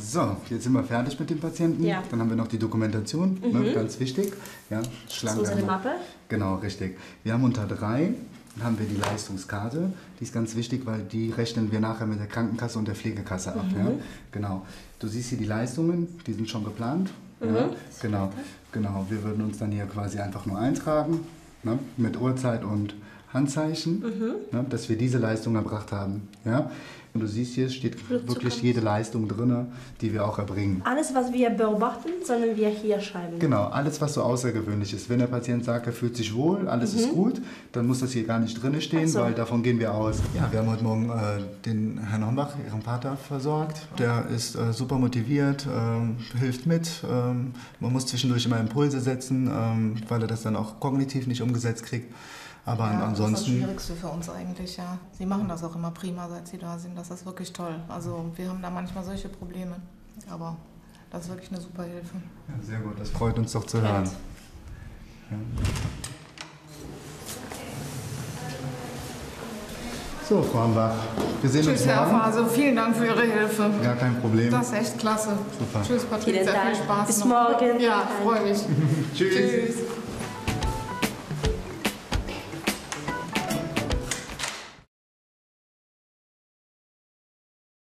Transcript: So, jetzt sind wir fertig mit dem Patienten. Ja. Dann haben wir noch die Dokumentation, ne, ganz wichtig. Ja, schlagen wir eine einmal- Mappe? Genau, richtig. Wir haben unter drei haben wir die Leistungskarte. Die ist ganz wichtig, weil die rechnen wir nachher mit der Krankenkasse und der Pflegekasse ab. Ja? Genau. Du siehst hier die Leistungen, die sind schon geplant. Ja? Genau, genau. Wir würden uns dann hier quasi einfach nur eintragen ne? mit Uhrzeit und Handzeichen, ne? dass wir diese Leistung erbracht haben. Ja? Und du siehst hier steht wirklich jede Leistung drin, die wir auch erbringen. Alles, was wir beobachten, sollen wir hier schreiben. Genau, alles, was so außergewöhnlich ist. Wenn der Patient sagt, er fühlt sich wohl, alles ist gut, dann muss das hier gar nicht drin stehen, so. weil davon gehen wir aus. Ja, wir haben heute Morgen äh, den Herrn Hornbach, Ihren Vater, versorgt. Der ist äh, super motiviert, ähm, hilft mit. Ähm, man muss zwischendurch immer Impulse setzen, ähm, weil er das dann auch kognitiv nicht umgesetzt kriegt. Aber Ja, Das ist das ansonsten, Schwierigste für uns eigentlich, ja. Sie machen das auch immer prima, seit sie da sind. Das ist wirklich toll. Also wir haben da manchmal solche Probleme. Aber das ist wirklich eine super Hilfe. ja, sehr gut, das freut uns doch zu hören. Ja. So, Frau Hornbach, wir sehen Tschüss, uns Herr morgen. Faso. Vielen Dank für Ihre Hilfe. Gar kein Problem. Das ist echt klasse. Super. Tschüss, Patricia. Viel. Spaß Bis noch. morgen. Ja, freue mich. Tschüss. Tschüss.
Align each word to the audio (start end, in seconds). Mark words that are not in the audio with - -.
So, 0.00 0.36
jetzt 0.48 0.64
sind 0.64 0.72
wir 0.72 0.84
fertig 0.84 1.18
mit 1.18 1.30
dem 1.30 1.40
Patienten. 1.40 1.82
Ja. 1.84 2.02
Dann 2.10 2.20
haben 2.20 2.28
wir 2.28 2.36
noch 2.36 2.48
die 2.48 2.58
Dokumentation, 2.58 3.40
ne, 3.40 3.72
ganz 3.72 3.98
wichtig. 4.00 4.32
Ja, 4.70 4.80
schlagen 5.08 5.40
wir 5.42 5.48
eine 5.48 5.60
einmal- 5.60 5.76
Mappe? 5.78 5.90
Genau, 6.28 6.56
richtig. 6.56 6.96
Wir 7.24 7.32
haben 7.32 7.44
unter 7.44 7.66
drei 7.66 8.12
haben 8.62 8.78
wir 8.78 8.86
die 8.86 8.96
Leistungskarte. 8.96 9.92
Die 10.18 10.24
ist 10.24 10.32
ganz 10.34 10.56
wichtig, 10.56 10.84
weil 10.84 11.00
die 11.02 11.30
rechnen 11.30 11.70
wir 11.70 11.80
nachher 11.80 12.06
mit 12.06 12.18
der 12.18 12.26
Krankenkasse 12.26 12.78
und 12.78 12.88
der 12.88 12.94
Pflegekasse 12.94 13.52
ab. 13.52 13.64
Ja? 13.76 13.92
Genau. 14.32 14.66
Du 14.98 15.06
siehst 15.06 15.28
hier 15.28 15.38
die 15.38 15.44
Leistungen, 15.44 16.18
die 16.26 16.32
sind 16.32 16.48
schon 16.48 16.64
geplant. 16.64 17.10
Ja? 17.40 17.70
Genau, 18.02 18.32
genau. 18.72 19.06
Wir 19.08 19.22
würden 19.22 19.44
uns 19.44 19.58
dann 19.58 19.70
hier 19.70 19.86
quasi 19.86 20.18
einfach 20.18 20.44
nur 20.46 20.58
eintragen 20.58 21.20
ne? 21.62 21.78
mit 21.96 22.20
Uhrzeit 22.20 22.64
und 22.64 22.94
Handzeichen, 23.32 24.00
ne? 24.52 24.64
dass 24.68 24.88
wir 24.88 24.96
diese 24.96 25.18
Leistung 25.18 25.54
erbracht 25.56 25.92
haben. 25.92 26.28
Ja? 26.44 26.70
Und 27.14 27.22
du 27.22 27.26
siehst 27.26 27.54
hier 27.54 27.68
steht 27.68 27.96
wirklich 28.10 28.62
jede 28.62 28.80
Leistung 28.80 29.26
drin, 29.26 29.66
die 30.00 30.12
wir 30.12 30.24
auch 30.26 30.38
erbringen. 30.38 30.82
Alles, 30.84 31.14
was 31.14 31.32
wir 31.32 31.50
beobachten, 31.50 32.10
sollen 32.24 32.56
wir 32.56 32.68
hier 32.68 33.00
schreiben. 33.00 33.38
Genau, 33.38 33.64
alles, 33.64 34.00
was 34.00 34.14
so 34.14 34.22
außergewöhnlich 34.22 34.92
ist. 34.92 35.08
Wenn 35.08 35.18
der 35.18 35.26
Patient 35.26 35.64
sagt, 35.64 35.86
er 35.86 35.92
fühlt 35.92 36.16
sich 36.16 36.34
wohl, 36.34 36.68
alles 36.68 36.94
ist 36.94 37.10
gut, 37.10 37.40
dann 37.72 37.86
muss 37.86 38.00
das 38.00 38.12
hier 38.12 38.24
gar 38.24 38.38
nicht 38.38 38.62
drin 38.62 38.80
stehen, 38.80 39.08
so. 39.08 39.20
weil 39.20 39.32
davon 39.32 39.62
gehen 39.62 39.80
wir 39.80 39.94
aus. 39.94 40.18
Ja, 40.36 40.48
wir 40.50 40.60
haben 40.60 40.70
heute 40.70 40.84
Morgen 40.84 41.10
äh, 41.10 41.42
den 41.64 41.98
Herrn 41.98 42.24
Hornbach, 42.24 42.54
Ihren 42.64 42.82
Vater, 42.82 43.16
versorgt. 43.16 43.80
Der 43.98 44.26
ist 44.28 44.54
äh, 44.54 44.72
super 44.72 44.96
motiviert, 44.96 45.66
ähm, 45.66 46.18
hilft 46.38 46.66
mit. 46.66 46.88
Ähm, 47.10 47.52
man 47.80 47.92
muss 47.92 48.06
zwischendurch 48.06 48.44
immer 48.46 48.60
Impulse 48.60 49.00
setzen, 49.00 49.50
ähm, 49.52 49.96
weil 50.08 50.20
er 50.20 50.28
das 50.28 50.42
dann 50.42 50.56
auch 50.56 50.78
kognitiv 50.78 51.26
nicht 51.26 51.42
umgesetzt 51.42 51.84
kriegt. 51.84 52.12
Aber 52.68 52.84
Ja, 52.84 52.90
Das 52.92 52.94
ist 52.96 53.00
das 53.00 53.26
ansonsten, 53.26 53.50
Schwierigste 53.52 53.94
für 53.94 54.08
uns 54.08 54.28
eigentlich, 54.28 54.76
ja. 54.76 54.98
Sie 55.16 55.24
machen 55.24 55.48
das 55.48 55.64
auch 55.64 55.74
immer 55.74 55.90
prima, 55.90 56.28
seit 56.28 56.46
sie 56.48 56.58
da 56.58 56.78
sind. 56.78 56.96
Das 56.98 57.10
ist 57.10 57.24
wirklich 57.24 57.52
toll. 57.52 57.74
Also 57.88 58.26
wir 58.36 58.48
haben 58.50 58.60
da 58.60 58.68
manchmal 58.68 59.02
solche 59.04 59.28
Probleme. 59.30 59.76
Aber 60.30 60.56
das 61.10 61.22
ist 61.24 61.28
wirklich 61.30 61.50
eine 61.50 61.60
super 61.60 61.84
Hilfe. 61.84 62.16
ja, 62.48 62.54
sehr 62.62 62.80
gut, 62.80 63.00
das 63.00 63.08
freut 63.10 63.38
uns 63.38 63.52
doch 63.52 63.64
zu 63.64 63.80
hören. 63.80 64.04
Ja. 65.30 65.36
So, 70.28 70.42
Frau 70.42 70.58
Hornbach, 70.60 70.92
wir 71.40 71.48
sehen 71.48 71.62
Tschüss, 71.62 71.80
uns 71.80 71.86
Herr 71.86 72.04
morgen. 72.04 72.18
Faso. 72.20 72.46
Vielen 72.48 72.76
Dank 72.76 72.94
für 72.94 73.06
Ihre 73.06 73.22
Hilfe. 73.22 73.70
Gar 73.82 73.96
kein 73.96 74.20
Problem. 74.20 74.50
Das 74.50 74.66
ist 74.68 74.74
echt 74.74 74.98
klasse. 74.98 75.30
Super. 75.58 75.82
Tschüss, 75.86 76.04
Patricia. 76.04 76.42
Viel. 76.52 76.74
Spaß 76.84 77.06
Bis 77.06 77.18
noch. 77.20 77.26
morgen. 77.28 77.80
Ja, 77.80 78.06
freue 78.22 78.42
mich. 78.44 78.58
Tschüss. 79.14 79.34
Tschüss. 79.34 79.76